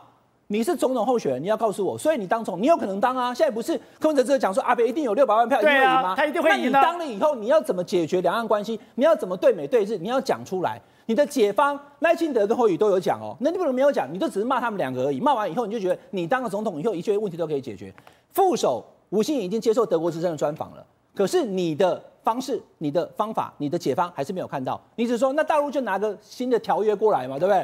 [0.48, 3.32] 你是总统候选人，你要告诉我，所以你当总，你有可能当啊。
[3.32, 6.14] 现在不是柯文哲这个讲说阿北一定有六百万票，一定会赢吗？
[6.14, 6.56] 他一定会赢。
[6.56, 8.78] 那你当了以后，你要怎么解决两岸关系？
[8.96, 9.96] 你要怎么对美对日？
[9.96, 10.78] 你要讲出来。
[11.06, 15.18] 你的解方赖清德跟侯友宜都有讲哦，那你不能没有讲，你都只是骂他们两个而已。
[15.18, 17.92] 骂完以后，你就觉得你当了总统以后，一切问题都可以解决。
[18.30, 18.84] 副手
[19.14, 20.84] 吴欣盈已经接受德国之声的专访了。
[21.14, 24.80] 可是你的方式、你的方法、你的解方还是没有看到。
[24.96, 27.54] 你只说那大陆就拿个新的条约过来嘛，对不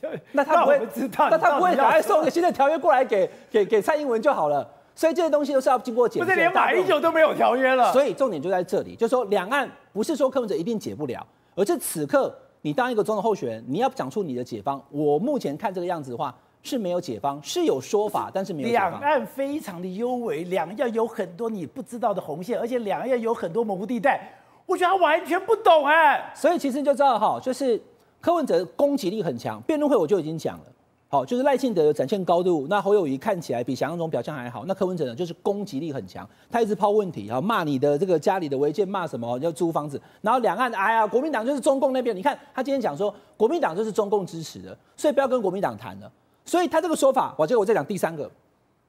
[0.00, 0.20] 对？
[0.32, 4.68] 那他不会知道，那他不会赶快送个新的条约过来给给给蔡英文就好了。
[4.96, 6.26] 所以这些东西都是要经过检验。
[6.26, 7.92] 不是连马英九都没有条约了。
[7.92, 11.24] 所以重点就在这里，就是说两岸不是说柯文哲一定解不了，
[11.54, 14.82] 而是此刻你当一个总统候选人，你要讲出你的解方。
[14.90, 16.34] 我目前看这个样子的话。
[16.62, 18.90] 是没有解方，是有说法，但是没有解方。
[18.90, 24.20] 两岸非常的幽微，两岸有很多你不知道的红线，而且两岸有很多模糊地带。
[24.66, 26.32] 我觉得他完全不懂哎。
[26.34, 27.80] 所以其实你就知道哈，就是
[28.20, 30.64] 柯文哲攻击力很强，辩论会我就已经讲了。
[31.08, 34.64] 好，就是赖清德展现高度，那侯友谊看起来比想象中表现还好。
[34.66, 42.14] 那柯文哲呢，就是攻击力很强，他一直抛问题，然后骂你的这个家里的违建，骂什么要租房子，然后两岸哎呀，国民党就是中共那边。
[42.14, 46.08] 你看他今天讲说，国民党就是中共支持的，所以不要跟国民党谈了。
[46.50, 48.28] 所以他这个说法，我觉得我再讲第三个，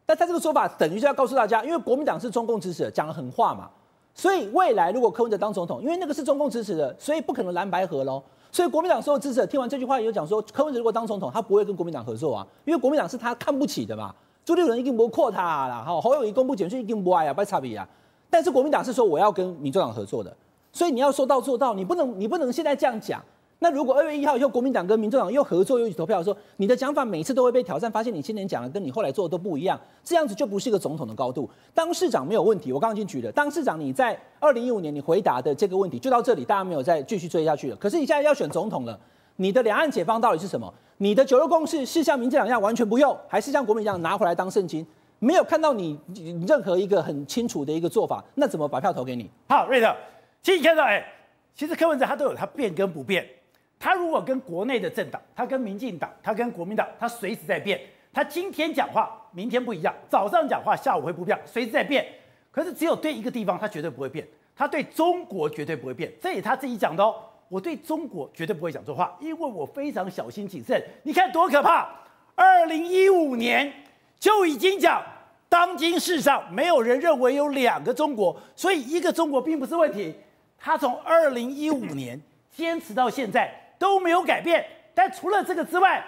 [0.04, 3.70] 但他这个说法等于是要告诉大家，因为国民党是中共支持的，讲了狠话嘛，
[4.16, 8.20] 所以未来如果柯文哲当总统，因为那个是中共支持的，所以不可能蓝白合喽。
[8.52, 14.12] 所以国民党所有支持者听完这句话，也就讲说，柯文哲如果当总统，他不会跟国民党合作啊，因为国民党是他看不起的嘛。
[14.44, 17.88] 朱立伦一定不会扩他啦，哈，侯友谊公布简讯一定不爱啊，不差别啊。
[18.28, 20.36] 但是国民党是说我要跟民众党合作的，
[20.74, 23.24] 所以你要说到做到，你不能你不能现在这样讲。
[23.64, 31.48] 那如果二月一号以后国民党跟民众党又合作又一起投票的时候，你的讲法每次都会被挑战，发现你今年讲的跟你后来做的都不一样，这样子就不是一个总统的高度。
[31.72, 37.76] 当市长没有问题，我刚刚已经举了，当市长你在二零一五年你回答的这个问题就到这里，大家没有再继续追下去了。
[37.76, 39.00] 可是你现在要选总统了，
[39.36, 40.74] 你的两岸解放到底是什么？
[40.98, 44.84] 你的九六共识是像民进党一样完全不用，还是像国民党拿回来当圣经？
[45.20, 46.00] 没有看到你
[46.48, 49.30] 任何一个很清楚的一个做法，那怎么把票投给你？
[49.48, 49.96] 好，瑞德，
[50.42, 51.06] 其实你看到，哎，
[51.54, 53.24] 其实柯文哲他都有他变跟不变。
[53.82, 57.82] 他如果跟国内的政党，他跟民进党，他跟国民党，他随时在变。
[58.14, 62.06] 他今天讲话，明天不一样；早上讲话，下午会不一样，随时在变。
[62.52, 64.28] 可是只有对一个地方，他绝对不会变。
[64.56, 67.16] 他对中国绝对不会变，这也他自己讲的哦。
[67.48, 70.80] 我对中国绝对不会讲错话，因为我非常小心谨慎。
[71.02, 71.90] 你看多可怕！
[72.36, 73.74] 二零一五年
[74.20, 75.02] 就已经讲，
[75.50, 80.14] 当今世上没有人认为有两个中国，所以一个中国并不是问题。
[80.60, 83.61] 他从二零一五年坚持到现在。
[83.82, 84.64] 都没有改变，
[84.94, 86.06] 但除了这个之外，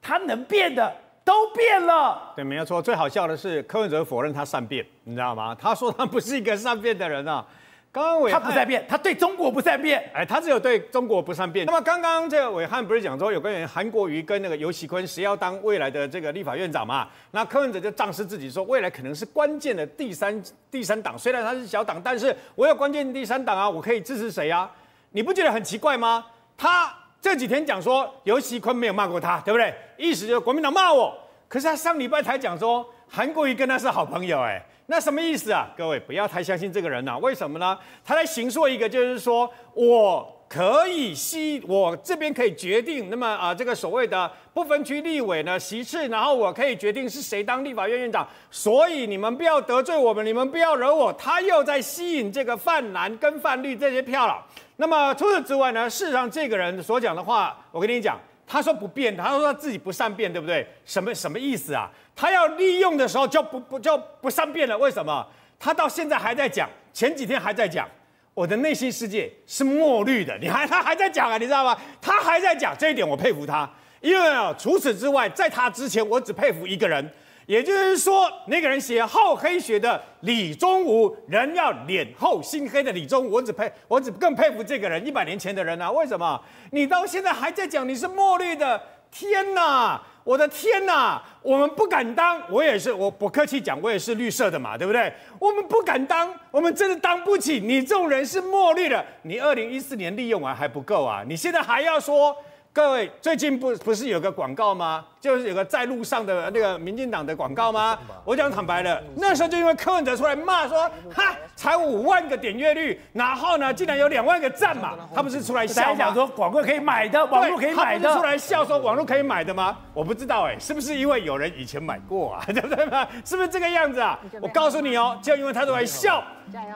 [0.00, 2.32] 他能变的都变了。
[2.36, 2.80] 对，没有错。
[2.80, 5.52] 最好笑的是柯文哲否认他善变，你知道吗？
[5.60, 7.44] 他说他不是一个善变的人啊。
[7.90, 10.08] 刚刚暐瀚，他不善变，他对中国不善变。
[10.14, 11.66] 哎，他只有对中国不善变。
[11.66, 17.08] 那么刚刚这个伟汉不是讲说有个人韩国瑜跟那个游锡堃谁要当未来的这个立法院长嘛？
[17.32, 24.70] 那柯文哲就仗势自己说未来可能是关键的第三第三党，虽然他是小党，但是我有关键第三党啊，我可以支持谁啊？
[25.10, 26.24] 你不觉得很奇怪吗？
[26.56, 26.94] 他。
[27.20, 29.74] 这几天讲说游锡坤没有骂过他，对不对？
[29.96, 31.16] 意思就是国民党骂我。
[31.48, 35.68] 可是他上礼拜才讲说韩国瑜跟他是好朋友，哎，那什么意思啊？
[35.76, 37.78] 各位不要太相信这个人呐、啊，为什么呢？
[38.04, 51.12] 他在行说一个，就是说我可以吸，我这边可以决定，那么啊，这个所谓的不分区立委呢席次，然后我可以决定是谁当立法院院长，所以你们不要得罪我们，你们不要惹我。
[51.14, 54.44] 他又在吸引这个泛蓝跟泛绿这些票了。
[54.76, 55.90] 那么除此之外呢？
[55.90, 60.66] 事实上，这个人所讲的话，我跟你讲，他说不变，他说他自己不善变，对不对？
[60.84, 61.90] 什么什么意思啊？
[62.14, 64.78] 他要利用的时候就不不就不善变了？
[64.78, 65.26] 为什么？
[65.58, 67.88] 他到现在还在讲，前几天还在讲，
[68.36, 70.36] 我的内心世界是墨绿的。
[70.36, 71.38] 你还他还在讲啊？
[71.38, 71.74] 你知道吗？
[72.02, 73.66] 他还在讲这一点，我佩服他，
[74.02, 77.10] 因为啊，除此之外，在他之前，我只佩服一个人。
[77.46, 85.90] 也就是说，那个人写厚黑学的李宗吾，人要脸厚心黑的李宗吾，我只佩，我只更佩服这个人，一百年前的人啊。
[85.90, 86.38] 为什么？
[86.72, 88.78] 你到现在还在讲你是墨绿的？
[89.10, 91.22] 天哪，我的天哪！
[91.40, 95.12] 我们不敢当，我也是，我不客气讲，我也是绿色的嘛，对不对？
[95.38, 97.60] 我们不敢当，我们真的当不起。
[97.60, 102.36] 你这种人是墨绿的，你二零一四年利用完还不够啊，你现在还要说。
[102.72, 105.06] 各位，最近不不是有个广告吗？
[105.26, 107.98] 就是有个在路上的那个民进党的广告吗？
[108.24, 119.76] 我讲坦白的，那时候就因为柯文哲出来骂说，哈，才五万个点阅率，然后呢，竟然有两万个赞嘛，他不是出来笑讲说广告可以买的，网络可以买的，他不是出来笑说网络可以买的吗？
[119.92, 122.44] 我不知道哎，是不是因为有人以前买过啊？
[122.46, 123.06] 对不对嘛？
[123.24, 124.18] 是不是这个样子啊？
[124.40, 126.22] 我告诉你哦，就因为他出来笑。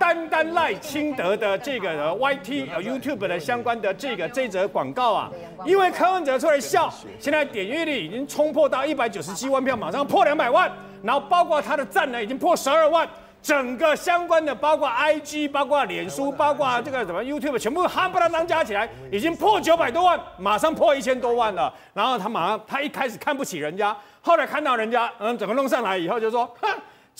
[0.00, 5.30] 单单赖清德的这个 YT 呃 YouTube 的相关的这个这则广告啊，
[5.64, 10.70] 因为柯文哲出来笑，现在点阅率已经冲破到一百九十七万票，马上破两百万，
[11.02, 13.08] 然后包括他的赞呢已经破十二万，
[13.42, 21.72] 整个相关的包括 IG、包括脸书、包括这个什么 YouTube 全部哈不拉当加起来已经破九百多万，马上破一千多万了。
[21.94, 26.68] 然后他马上他一开始看不起人家，后来看到人家嗯怎么弄上来以后就说哼。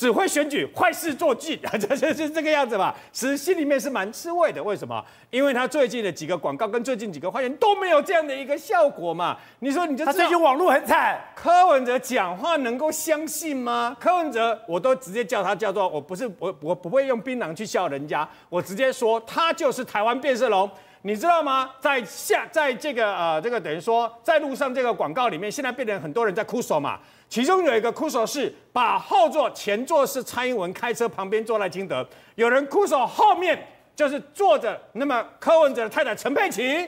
[0.01, 2.97] 只会选举，坏事做尽， 这这是这个样子吧？
[3.13, 4.63] 其实心里面是蛮吃味的。
[4.63, 5.05] 为什么？
[5.29, 9.37] 因为他最近的几个广告跟最近几个发言都没有这样的一个效果嘛。
[9.59, 13.95] 你说你就他最近网络很惨，柯文哲讲话能够相信吗？
[14.01, 20.71] 柯文哲我都直接叫他叫做我不是我我不会用槟榔去笑人家，我直接说他就是台湾变色龙。
[21.03, 21.71] 你知道吗？
[21.81, 26.99] 在下在这个呃这个等于说在路上这个广告里面，现在变成很多人在哭手嘛。
[27.31, 32.05] 其中有一个哭手是把后座前座是蔡英文开车，旁边坐赖清德。
[32.35, 33.57] 有人哭手后面
[33.95, 36.85] 就是坐着那么柯文哲的太太陈佩琪，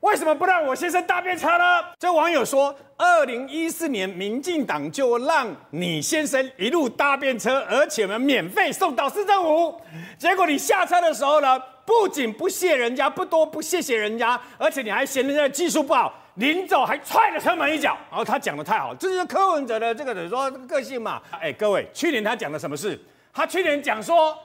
[0.00, 1.82] 为什么不让我先生搭便车呢？
[1.98, 9.80] 这网友说，二零一四年民进党就让你先生一路搭便车，而且呢免费送到市政府。
[10.18, 16.12] 结果你下车的时候呢，不仅不谢人家，不多不谢谢人家，而且你还嫌人家技术不好。
[16.38, 21.20] 临走还踹了车门一脚，然后他讲的太好，这就是柯文哲的这个等于说个性嘛。
[21.40, 22.98] 哎，各位，去年他讲的什么事？
[23.32, 24.36] 他去年讲说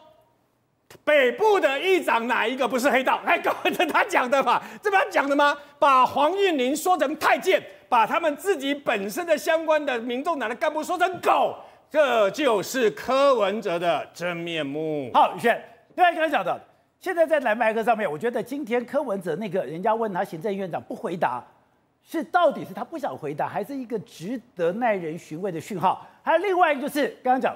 [1.04, 3.20] 北部的议长哪一个不是黑道？
[3.26, 5.58] 哎，各位，这他讲的嘛，这不他讲的吗？
[5.78, 11.56] 把黄韵玲说成太监，把他们自己本身的相关的民众党的干部说成狗，
[11.92, 15.12] 这就是柯文哲的真面目。
[15.14, 15.64] 好，宇轩，
[15.96, 16.60] 另外一个讲的，
[17.00, 21.44] 现在在蓝白合上面，我觉得今天柯文哲那个人家问他行政院长不回答，
[22.06, 26.06] 是到底是他不想回答，还是一个值得耐人寻味的讯号？
[26.22, 27.56] 还有另外一个就是刚刚讲，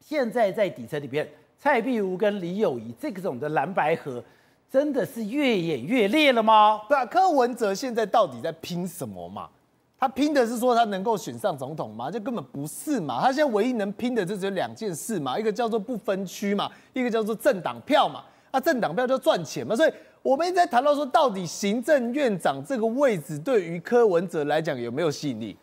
[0.00, 1.26] 现在在底层里边。
[1.60, 4.22] 蔡壁如跟李友仪这种的蓝白合，
[4.70, 6.82] 真的是越演越烈了吗？
[6.88, 9.48] 对啊，柯文哲现在到底在拼什么嘛？
[9.98, 12.08] 他拼的是说他能够选上总统吗？
[12.08, 13.20] 就根本不是嘛！
[13.20, 18.22] 他现在唯一能拼的就只有两件事嘛，一个叫做不分区嘛，一个叫做政党票嘛。
[18.52, 19.74] 啊，政党票就赚钱嘛。
[19.74, 25.56] 所以我们一直在谈到说，到底行政院长这个位置对于柯文哲来讲有没有吸引力？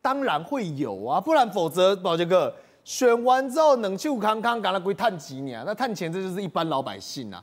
[0.00, 2.54] 当然会有啊，不然否则宝杰哥。
[2.84, 7.42] 选完之后，冷气康康，赶他归探几年，那探钱这就是一般老百姓啊，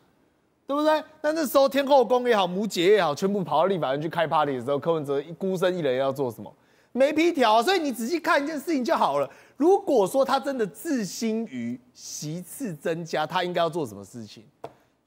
[0.68, 1.04] 对不对？
[1.22, 6.54] 那那时候天后宫也好，母姐也好，全部跑到立法院去开 party 的时候，柯文哲一孤身一人要做什么？
[6.92, 9.28] 没皮条，所以你仔细看一件事情就好了。
[9.58, 14.44] 如果说他真的自心于席次增加，他应该要做什么事情？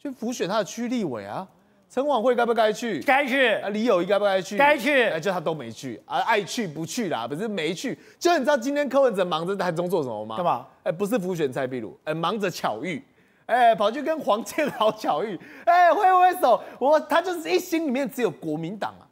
[0.05, 1.49] 去辅选他的区立委啊。
[1.89, 3.01] 陈琬惠该不该去？
[3.03, 3.55] 该去。
[3.55, 4.59] 啊，李友仪该不该去？
[4.59, 5.05] 该去。
[5.05, 7.99] 啊，就他都没去啊，爱去不去啦，不是没去。
[8.19, 10.37] 就你知道今天柯文哲忙着台中做什么吗？
[10.37, 10.67] 干嘛？
[10.83, 13.03] 哎，不是辅选蔡壁如，哎，忙着巧遇，
[13.47, 19.09] 哎，跑去跟黄健豪巧遇，哎，挥挥手，我他就是一心里面只有国民党啊，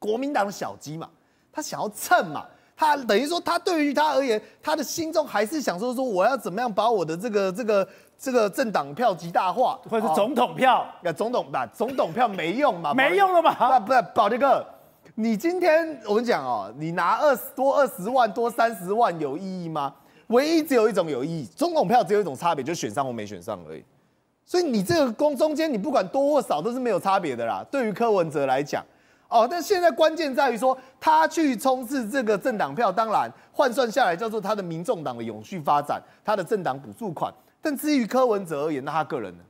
[0.00, 1.08] 国民党的小鸡嘛，
[1.52, 7.86] 他想要蹭嘛，他等于说他对于他而言，他的心中还是想说说我要怎么样把我的这个这个。
[8.18, 10.84] 这个政党票极大化，或者是总统票？
[11.02, 12.92] 那、哦、总统吧，总统票没用嘛？
[12.96, 13.78] 没用了嘛？
[13.78, 14.66] 不不，宝杰哥，
[15.14, 19.94] 你今天我跟你讲哦，你拿二十多二十万多三十万有意义吗？
[20.26, 23.84] 唯一只有一种有意义，总统票只有一种差别，就选上或没选上而已。
[24.44, 27.64] 所以你这个公中间，你不管多或少都是没有差别的啦。
[27.70, 28.84] 对于柯文哲来讲，
[29.28, 37.32] 哦，但现在关键在于说，他去冲刺这个政党票，当然换算下来叫做他的民众党的永续发展，他的政党补助款。
[37.60, 39.44] 但至于柯文哲而言，那他个人呢？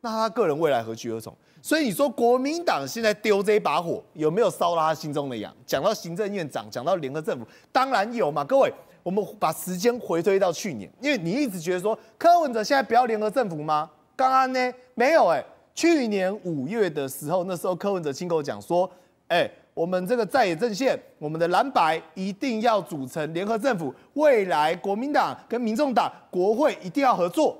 [0.00, 1.34] 那他个人未来何去何从？
[1.60, 5.52] 所以你说国民党现在丢这一把火，有没有烧到他心中的痒？
[5.66, 8.44] 讲到行政院长，讲到联合政府，当然有嘛。
[8.44, 13.90] 各位，我们把时间回推到去年，因为你一直觉得说柯文哲现在不要联合政府吗？
[14.14, 18.88] 刚刚呢没有哎、去年五月的时候，那时候柯文哲亲口讲说，
[19.26, 27.56] 哎、我们这个在野阵线，我们的蓝白一定要组成联合政府，未来国民党跟民众党国会一定要合作。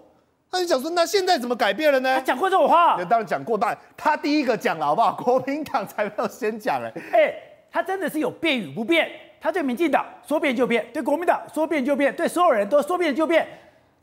[0.50, 2.12] 那你想说，那现在怎么改变了呢？
[2.16, 5.12] 他讲过这种话，当然讲过，但他第一个讲了，好不好？
[5.12, 7.34] 国民党才没有先讲哎，哎，
[7.70, 9.08] 他真的是有变与不变。
[9.40, 13.46] 他对民进党说变就变，对国民党说变就变，对所有人都说变就变，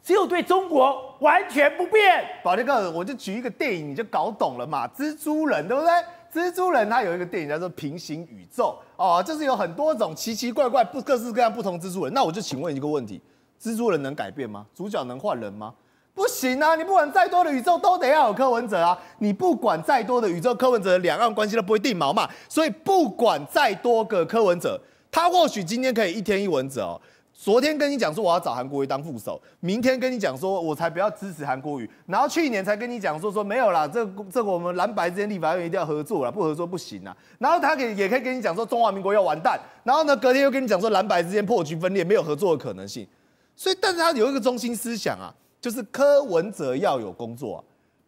[0.02, 2.26] 只有对中国完全不变。
[2.42, 4.88] 宝杰哥，我就举一个电影，你就搞懂了嘛？
[4.96, 5.92] 蜘蛛人，对不对？
[6.36, 12.14] 蜘蛛人他有一个电影叫做《平行宇宙》哦，就是有很多种奇奇怪怪、不各式各样不同蜘蛛人。
[12.14, 13.22] 那我就请问一个问题：
[13.58, 14.66] 蜘蛛人能改变吗？
[14.76, 15.74] 主角能换人吗？
[16.14, 16.76] 不行啊！
[16.76, 18.98] 你不管再多的宇宙，都得要有柯文哲啊！
[19.20, 22.30] 你不管再多的宇宙，柯文哲的两岸关系都不会定锚嘛。
[22.50, 24.78] 所以不管再多个柯文哲，
[25.10, 27.02] 他或许今天可以一天一文哲哦。
[27.38, 37.16] 昨天跟你讲说我要找韩国瑜当副手，明天跟你讲说我才不要支持韩国瑜，然后去年才跟你讲说说没有啦，这这个我们蓝白之间立法院一定要合作啦，不合作不行啊。
[37.38, 43.06] 然后他可也可以跟你讲说中华民国要完蛋，然后呢隔天又跟你讲说蓝白之间破局分裂，没有合作的可能性。
[43.54, 47.60] 所以，但是他有一个中心思想啊，就是柯文哲要有工作啊，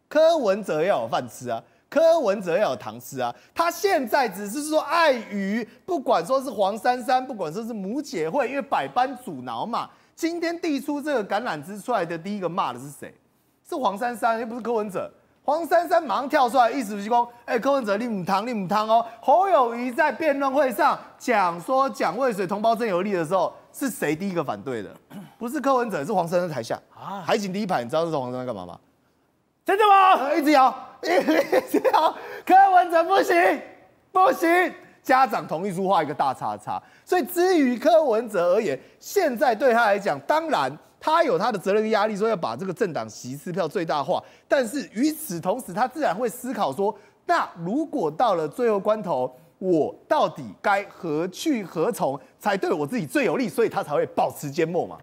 [0.08, 1.62] 柯文哲要有饭吃啊。
[1.90, 3.34] 柯文哲要有糖吃啊！
[3.54, 9.88] 他现在只是说碍于，不管说是黄珊珊，不管说是母姐会，因为百般阻挠嘛。
[10.14, 13.14] 今天递出这个橄榄枝出来的第一个骂的是谁？
[13.66, 15.10] 是黄珊珊，又不是柯文哲。
[15.44, 19.02] 黄珊珊马上跳出来，意思是说，哎、欸，柯文哲你母汤，你母汤哦。
[19.22, 24.94] 侯友谊在辩论会上讲说蒋渭水同胞真有力的时候，是谁第一个反对的？
[25.38, 27.22] 不是柯文哲，是黄珊珊在台下啊。
[27.24, 28.78] 海景第一排，你知道是黄珊珊干嘛吗？
[29.64, 30.34] 真的吗？
[30.34, 33.62] 一直摇，一直摇，柯文哲不行，
[34.10, 36.82] 不行，家长同意书画一个大叉叉。
[37.04, 44.22] 所以，至于柯文哲而言，现在对他来讲，当然他有他的责任跟压力，说要把这个政党席次票最大化。
[44.46, 46.94] 但是与此同时，他自然会思考说，
[47.26, 53.48] 那如果到了最后关头，我到底该何去何从才对我自己最有利？
[53.48, 54.98] 所以他才会保持缄默嘛。